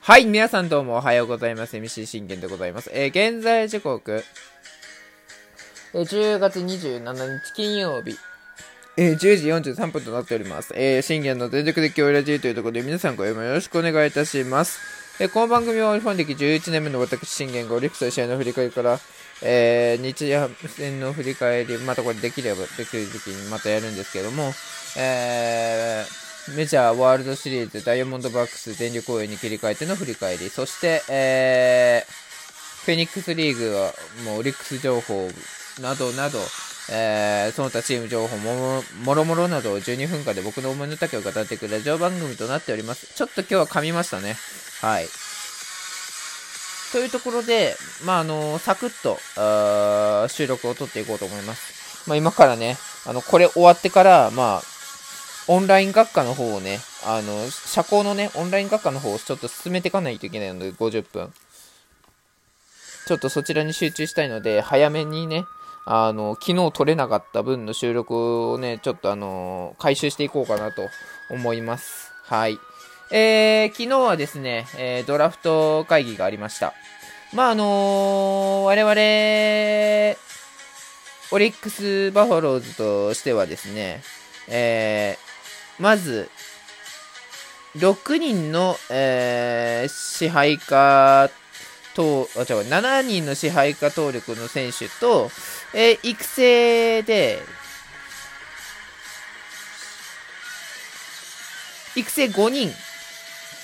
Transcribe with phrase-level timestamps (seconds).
[0.00, 1.76] はい、皆さんどうもおはようございます。
[1.76, 2.90] MC 信玄でございます。
[2.92, 4.24] えー現在時刻、
[5.94, 8.16] えー10月27日金曜日、
[8.96, 10.72] えー10時43分となっております。
[10.74, 14.80] えー、信玄の全力で今日ラジーというところで皆さんご読みよろしくお願いいたします。
[15.20, 18.98] えーこの番組はオリファン歴11年目の私信玄がオリックスの試合の振り返りから、
[19.42, 24.52] えー日夜戦の振り返り、またこれできればできる時期にまたやるんですけども、
[24.98, 32.26] えーメジャーワールドシリーズダイヤモンドバックス全力応援に切り替えての振り返り、そして、えー
[32.86, 33.92] フェニックスリーグは
[34.24, 35.28] もうオリックス情報
[35.82, 36.38] などなど、
[36.92, 43.12] えーその他チーム情報ももろもろなどを12分間で僕の思いの丈を語っていくラジオ番組となっております。
[43.12, 44.36] ちょっと今日は噛みましたね。
[44.82, 45.08] はい。
[46.92, 52.08] というところで、まあ、あのサクッと、あー収録を撮っていこうと思います。
[52.08, 54.75] まあ、今からね、あの、これ終わってから、まあ、
[55.48, 61.32] オンライン学科の方をね、あの、社交のね、オンライン学科の方をちょっと進めていかないといけないので、50分。
[63.06, 65.44] ちょっとそちらに集中したいので、早めにね、
[65.84, 70.82] あの、昨日撮れなかった分の収録をね、ちょっとあの、回収していこうかなと
[71.30, 72.10] 思います。
[72.24, 72.58] はい。
[73.12, 76.74] えー、昨日はですね、えードラフト会議がありました。
[77.32, 78.90] まあ、あの我々、
[81.30, 84.02] オリックス・バファローズとしてはですね、
[84.48, 85.25] えー
[85.78, 86.30] まず、
[87.76, 91.30] 6人の、えー支配下
[91.94, 95.30] と、あ、違う、7人の支配下登録の選手と、
[95.74, 97.42] えー育成で、
[101.94, 102.72] 育成5人、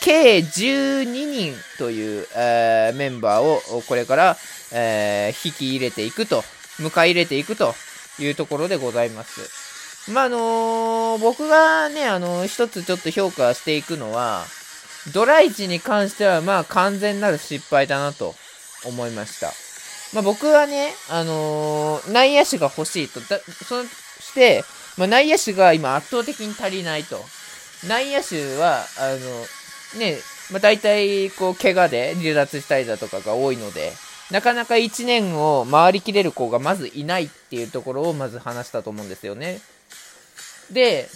[0.00, 4.36] 計12人という、えーメンバーをこれから、
[4.72, 6.42] えー引き入れていくと、
[6.78, 7.74] 迎え入れていくと
[8.18, 9.59] いうところでございます。
[10.08, 14.44] まあ、あのー僕がね、あのー一つちょっと評価していくのは、
[15.12, 18.34] ドライチに関しては、まあ、完全なる失敗だなと
[18.86, 19.52] 思いました。
[20.14, 23.20] まあ、僕はね、あのー内野手が欲しいと。
[23.20, 24.64] だそして、
[24.96, 27.20] まあ、内野手が今圧倒的に足りないと。
[27.86, 29.10] 内野手は、あ
[29.94, 30.18] の、ね、
[30.50, 33.92] まあ、大体、こう、怪我で離脱したりだとかが多いので、
[34.30, 39.60] なかなか1年を回りきれる子がまずいないっていうところをまず話したと思うんですよね。
[40.70, 41.08] で、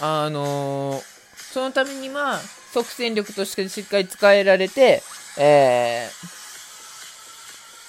[0.00, 1.12] あのー
[1.52, 2.40] そのためには、
[2.72, 5.02] 即戦力としてしっかり使えられて、
[5.38, 6.08] え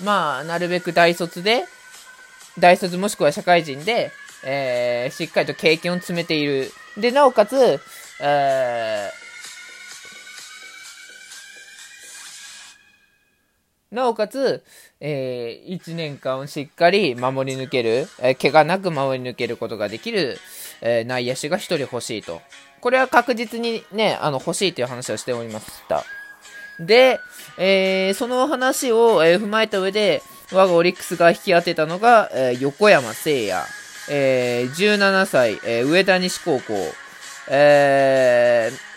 [0.01, 1.63] ー、まあ、なるべく大卒で、
[2.59, 4.11] 大卒もしくは社会人で、
[4.45, 6.73] えーしっかりと経験を詰めている。
[6.97, 7.79] で、なおかつ、
[8.19, 9.22] えー
[13.93, 14.63] なおかつ、
[14.99, 20.39] え1年間をしっかり守り抜ける、えー怪我なく守り抜けることができる、
[20.81, 22.41] えー内野手が1人欲しいと。
[22.81, 26.03] これは確実にね、あの、欲しいという話をしておりました。
[26.79, 27.19] で、
[27.59, 33.63] えーその話を、えー踏まえた上で、我がオリックスが引き当てたのが、えー横山聖也、
[34.09, 36.73] えー17歳、えー上田西高校、
[37.49, 38.92] えー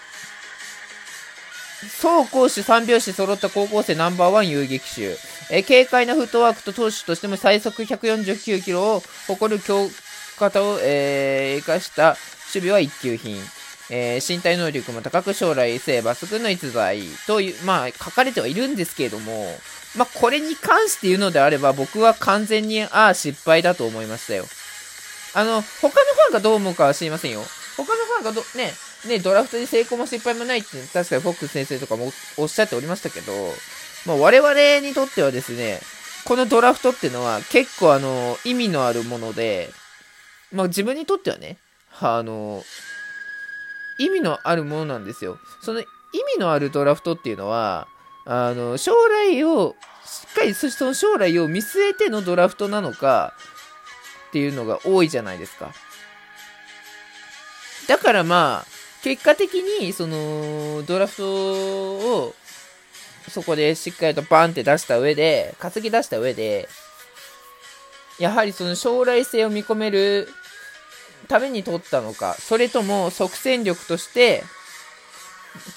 [1.87, 5.17] 走攻守三拍子揃った高校生ナンバーワン遊撃手、
[5.51, 9.89] え軽快なフットワークと投手としても最速149キロを誇る強
[10.39, 12.17] 肩を、えー生かした
[12.55, 13.37] 守備は一級品。
[13.89, 19.47] えー身体能力も高く将来性抜群の逸材という、まあ、書かれてはいるんですけれども、
[19.97, 24.45] まあ、これに関して言うのであれば、僕は完全に、ああ、失敗だと思いましたよ。
[25.35, 27.43] あの、他のファンがどう思うかは知りませんよ。
[27.77, 28.73] 他のファンがど、ね、
[29.06, 33.33] ね、ドラフトに成功も失敗もないって、確かにフォックス先生とかもおっしゃっておりましたけど、
[34.06, 35.81] まあ、我々にとってはですね、
[36.25, 39.71] このドラフトっていうのは結構あの、意味のあるもので、
[40.53, 41.59] まあ、自分にとってはね、
[42.00, 42.65] あの、
[43.99, 45.39] 意味のあるものなんですよ。
[45.62, 45.84] その意
[46.37, 47.89] 味のあるドラフトっていうのは、
[48.25, 53.34] あの、将来を、しっかりそしてその将来を見据えてのドラフトなのか
[54.28, 55.72] っていうのが多いじゃないですか。
[57.89, 58.76] だからまあ、
[59.07, 61.95] 結果的に、その、ドラフト
[62.25, 62.35] を、
[63.29, 66.69] そこでしっかりとバンって出した上で、担ぎ出した上で、
[68.19, 70.29] やはりその将来性を見込める
[71.29, 74.43] ために取ったのか、それとも即戦力として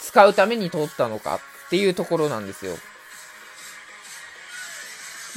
[0.01, 2.75] 使うために取ったのかっていうところなんですよ。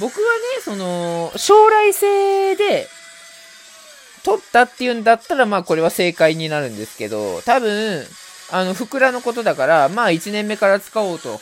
[0.00, 2.88] 僕はね、その、将来性で
[4.24, 8.04] 取ったっていうんだったら、まあこれは正解になるんですけど、多分、
[8.50, 11.40] あの、ふくらのことだから、まあ1年目から使おうと、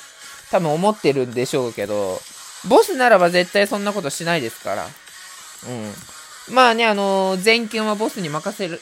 [0.51, 2.21] 多分思ってるんでしょうけど、
[2.69, 4.87] ボスならば絶対そんなことしないですから。
[4.87, 6.55] うん。
[6.55, 8.79] まあね、あの全権はボスに任せ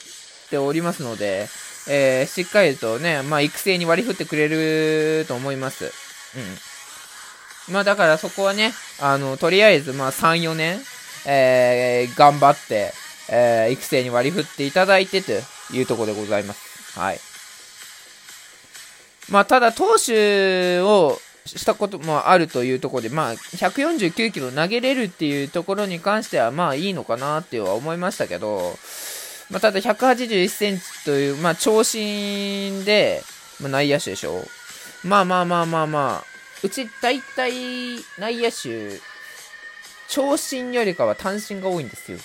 [0.51, 1.49] ておりますので、
[1.89, 5.87] えー、しっかりとね、まあ、育成に割り振ってくれると思います。
[7.69, 7.75] うん。
[7.75, 10.81] まあ、だからそこはね、あの、とりあえず、まあ、3、4年、
[11.27, 12.93] えー、頑張って、
[13.31, 15.33] えー、育成に割り振っていただいてと
[15.75, 16.99] いうところでございます。
[16.99, 17.21] はい。
[19.31, 28.77] まあ、ただ、投手をしたこともあるというところで、まあ、149キロ投げれるっていうところに関しては、まあいいのかなっては思いましたけど、
[29.51, 33.23] まあ、ただ181センチという、まあ、長身で、
[33.61, 34.43] まあ、内野手でしょ。
[35.05, 36.25] まあまあまあまあまあ、
[36.63, 37.53] うち大体
[38.19, 39.01] 内野手、
[40.09, 42.19] 長身よりかは単身が多いんですよ。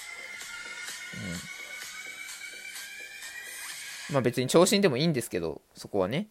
[4.10, 4.16] うん。
[4.16, 6.28] まあ別に長身でもいいんですけど、そこはね。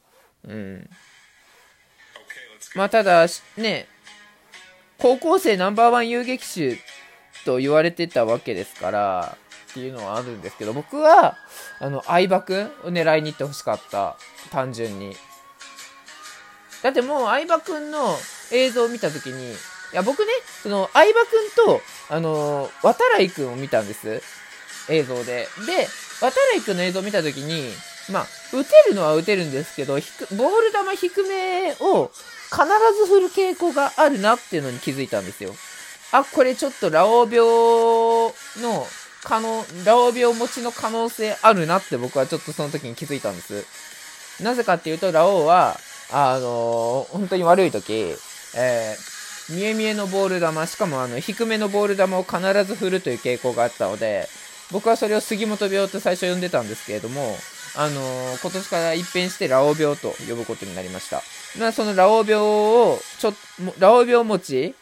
[0.47, 0.91] うん。
[2.75, 3.27] まあただ、
[3.57, 3.87] ね、
[4.99, 6.79] 高校生ナンバーワン遊撃手
[7.45, 9.37] と言われてたわけですから、
[9.71, 11.37] っていうのはあるんですけど、僕は、
[11.81, 14.17] あの、相葉くんを狙いに行ってほしかった。
[14.51, 15.17] 単純に。
[16.83, 18.17] だってもう相葉くんの
[18.53, 19.57] 映像を見たときに、い
[19.93, 20.27] や、僕ね、
[20.63, 21.81] その、相葉くんと、
[22.11, 24.23] あの渡来くんを見たんです。
[24.89, 25.49] 映像で。
[25.67, 25.89] で、
[26.21, 27.73] 渡来くんの映像を見たときに、
[28.11, 32.11] まあ、打てるのは打てるんですけど、ボール球低めを
[32.51, 32.67] 必
[32.99, 35.55] ず振る傾向があるなっていうのに気づいたんですよ。
[36.13, 37.39] あ、これちょっとラオウ病
[38.61, 38.87] の
[39.25, 43.65] 可能、ラオウ病持ちの可能性あるなって僕はちょっとその時に気づいたんです。
[44.43, 45.79] なぜかっていうと、ラオウは、
[46.11, 48.15] あのー、本当に悪い時、
[48.55, 54.29] えー、見え見えのボール球、しかもあの、低めのボール球を必ず振るという傾向があったので、
[54.73, 57.37] 僕はそれを杉本病と最初呼んでたんですけれども、
[57.77, 61.23] あのー、今年から一変してラオウ病と呼ぶことになりました。
[61.59, 63.39] まあ、そのラオウ病を、ちょっと、
[63.79, 64.75] ラオウ病持ち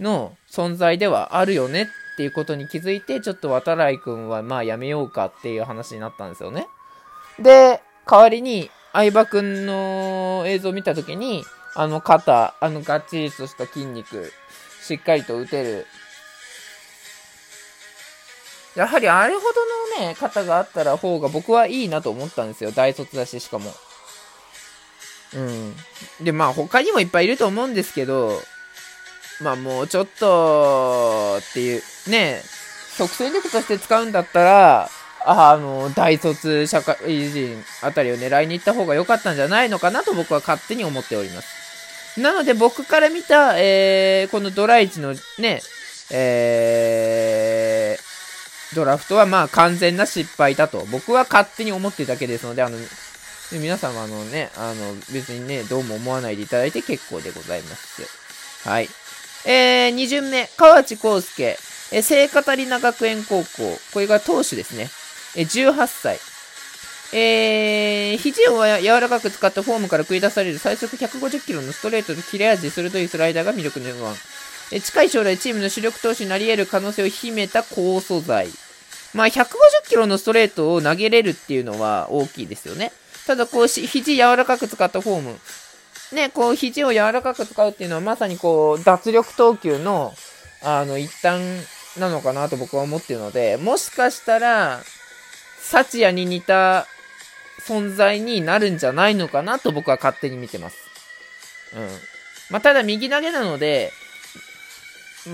[0.00, 6.66] の存在ではあるよねっていうことに気づいて、ちょっと渡来くんはまあやめようかっていう話になったんですよね。
[7.38, 14.32] で、代わりに、相葉くんの映像を見たときに、あの肩、あのガッチリとした筋肉、
[14.82, 15.86] しっかりと打てる。
[18.74, 22.70] やはりあれほどのね、肩があったら方が僕はいいなと思ったんですよ。
[22.70, 23.72] 大卒だし、しかも。
[25.34, 25.74] うん。
[26.24, 28.40] で、まあ他にもいっぱいいると思うんですけど、
[29.42, 32.42] まあもうちょっとっていう、ね、
[32.96, 34.90] 即戦力として使うんだったら、
[35.24, 42.20] あの、大卒社会人あたりを狙いに行った方が良かったんじゃないのかなと僕は勝手に思っております。
[42.20, 45.60] なので僕から見た、えー、このドラ1のね、
[46.10, 47.11] えー、
[48.74, 52.78] ドラフトはまあ完全な失敗だと僕は勝手に思ってるだけですので、あの、
[53.52, 58.68] 皆さんはあのね、あの、別にね、どうも思わないでいただいて結構でございます。
[58.68, 58.88] はい。
[59.44, 61.58] えー、2巡目、河内康介、
[61.92, 63.78] えー、聖カタリナ学園高校。
[63.92, 64.88] これが投手ですね。
[65.36, 66.18] えー、18歳。
[67.14, 74.16] えー、肘を柔らかく使ったフォームから繰り出される最速150キロのストレートと切れ味鋭いスライダーが魅力の1。
[74.72, 78.48] え、近い将来チームの主力投手になり得る可能性を秘めた高素材。
[79.14, 79.44] まあ、150
[79.88, 82.92] キロのストレートを投げれるっていうのは大きいですよね。
[83.26, 85.38] ただ、こうし、肘柔らかく使ったフォーム。
[86.12, 90.12] ね、こう、肘を柔らかく使うっていうのは、まさにこう、脱力投球の、
[90.62, 91.40] あの、一端
[91.98, 94.80] なのかなと僕は思ってるので、もしかしたら、
[95.60, 96.86] サチヤに似た
[97.66, 100.76] 存在になるんじゃないのかなと僕は勝手に見てます。
[101.74, 101.88] うん。
[102.50, 103.92] まあ、ただ右投げなので、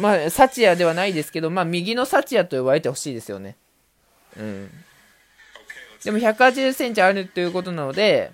[0.01, 3.57] まあ、サチヤではないですけど、まあ、右のサチヤと呼ばれてほしいですよね。
[4.39, 4.71] うん。
[6.05, 8.31] でも180センチあるということなので、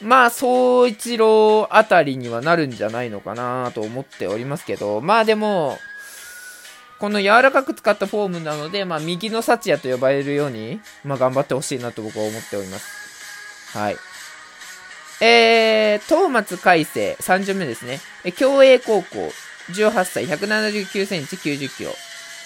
[0.00, 5.78] まあ、総一郎あたりにはなるんじゃないのかなと思っておりますけど、まあでも、
[6.98, 13.78] この柔らかく使ったフォームなので、まあ、右のサチヤと呼ばれるように、まあ、頑張ってほしいなと僕は思っております。
[13.78, 13.96] はい。
[15.20, 18.00] えー、東松海星、3巡目ですね。
[18.38, 19.32] 共栄高校、
[19.70, 21.90] 18歳、179センチ、90キロ。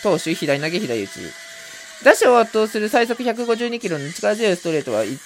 [0.02, 1.45] 投手、左投げ、左打ち。
[2.04, 5.18] 打者を圧倒する最速152キロの力強いストレートは一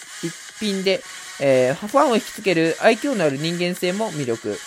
[0.58, 1.02] 品で、
[1.40, 4.58] えー、ファンを引きつける愛嬌のある人間性も魅力。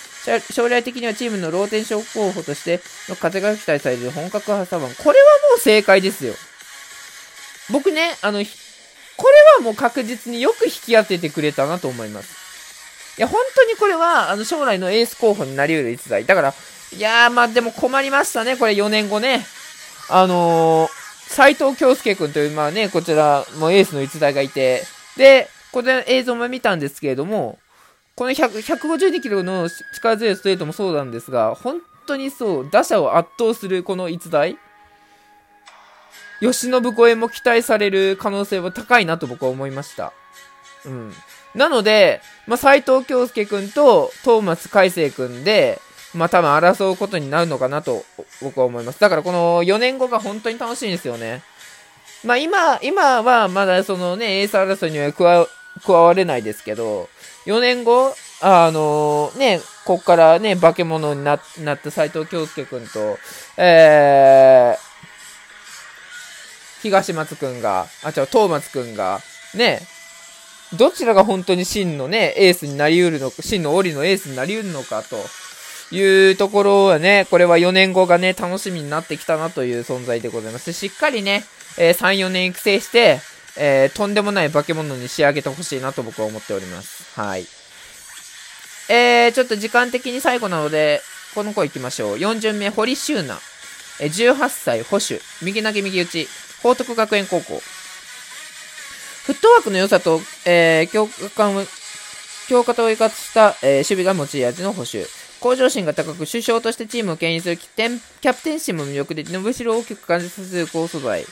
[0.50, 2.80] 将来的にはチームのローテンション候補として
[3.10, 4.94] の風が期待される本格派サバン。
[4.94, 5.14] これは
[5.50, 6.34] もう正解ですよ。
[7.70, 8.42] 僕ね、あの、
[9.16, 12.44] これはもう確実によく引き当ててくれたなと思います。
[13.18, 16.24] いや、本当にこれは、あの、将来のエース候補になり得る逸材。
[16.24, 16.54] だから、
[16.96, 19.44] いやー、まあでも困りましたね、これ4年後ね。
[20.08, 24.84] あのー、斎藤京介君という、まあね、こちらもエースの逸材がいて、
[25.16, 27.58] で、これ映像も見たんですけれども、
[28.14, 34.56] この152キロの力強いストレートもそうなんですが、本当にそう、打者を圧倒するこの逸材、
[36.40, 40.12] 吉信超えも期待される可能性は高いなと僕は思いました。
[40.84, 41.12] うん。
[41.54, 45.80] なので、まあ、斎藤京介くんとトーマス海星くんで、
[46.14, 48.04] まあ、多分争うことになるのかなと
[48.40, 49.00] 僕は思います。
[49.00, 51.42] だからこの4年後が本当に楽しいんですよね。
[52.24, 55.46] まあ、今、今はまだそのね、エース争いには加わ
[55.84, 57.08] 加われないですけど、
[57.46, 63.18] 4年後、あのー、ね、こっからね、化け物にななった斎藤京介くんと、
[63.56, 64.78] えー、
[66.82, 69.20] 東松くんが、あ、違う、東松くんが、
[69.54, 69.80] ね、
[70.74, 75.16] どちらが本当に真のね、エースになりうるのか、真のオリのエースになりうるのかと
[75.90, 80.72] いうところはね、これは4年後がね、楽しみになってきたなという存在でございます。
[80.72, 81.44] しっかりね、
[81.78, 83.20] えー、3、4年育成して、
[83.56, 87.18] えー、とんでもない化け物に仕上げてほしいなと僕は思っております。
[87.20, 87.46] はい。
[88.88, 91.00] えー、ちょっと時間的に最後なので、
[91.34, 92.16] この子行きましょう。
[92.16, 93.40] 4巡目、堀修奈。
[94.00, 95.20] え18歳、保守。
[95.42, 96.28] 右投げ右打ち。
[96.62, 97.60] 報徳学園高校。
[99.24, 101.66] フットワークの良さと、えー、強化感
[102.48, 105.06] 強化とを生かした、えー、守備が持ち味の保守。
[105.44, 111.26] 向上心が高く、首相としてチームを牽引するキャプテン心も魅力で、伸びしろを大きく感じさせる高素材。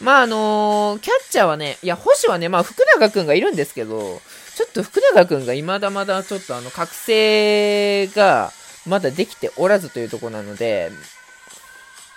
[0.00, 4.20] まああのー、キャッチャーはね、いや、星はね、まあ福永くんがいるんですけど、
[4.56, 8.52] ちょっと福永くんが未だまだちょっとあの、覚醒が
[8.84, 10.90] まだできておらずというとこなので、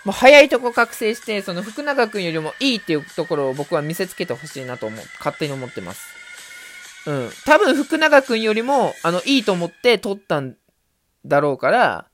[0.04, 6.08] もう早いとこ覚醒して、その福永くんよりもいいっていうところを僕は見せつけてほしいなと思う、勝手に思ってます。
[7.06, 7.30] うん。
[7.44, 10.56] 多分福永くんよりも、あの、いいと思って取ったん
[11.26, 12.06] だろうから、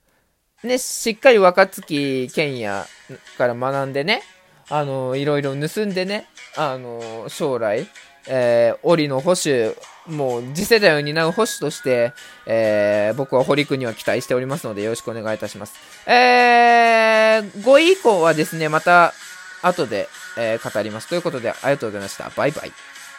[0.62, 2.86] ね、しっかり若月健也
[3.36, 4.22] から学んでね、
[4.68, 6.26] あの、いろいろ盗んでね、
[6.56, 7.88] あの、将来、
[8.28, 9.74] えー、檻の保守、
[10.06, 12.12] もう次世代を担う保守として、
[12.46, 15.74] えー、僕は堀君には期待しておりますのでよろしくお願いいたします。
[16.08, 19.12] えー、5位以降はですね、また
[19.62, 21.08] 後で、えー、語ります。
[21.08, 22.30] ということで、ありがとうございました。
[22.36, 22.72] バイバイ。